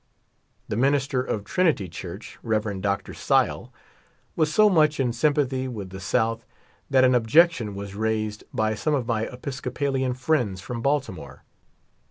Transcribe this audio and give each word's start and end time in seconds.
The 0.67 0.75
min 0.75 0.95
ister 0.95 1.21
of 1.21 1.43
Trinity 1.43 1.87
Church, 1.87 2.39
Rev. 2.41 2.81
Dr. 2.81 3.13
Sy\e, 3.13 3.69
was 4.35 4.51
so 4.51 4.67
much 4.67 4.99
in 4.99 5.11
S3'mpath3' 5.11 5.69
with 5.69 5.91
the 5.91 5.99
South 5.99 6.43
that 6.89 7.03
an 7.03 7.13
objection 7.13 7.75
was 7.75 7.93
raised 7.93 8.43
by 8.51 8.73
some 8.73 8.95
of 8.95 9.07
ray 9.07 9.29
Episcopalian 9.31 10.15
friends 10.15 10.59
from 10.59 10.81
Baltimore. 10.81 11.43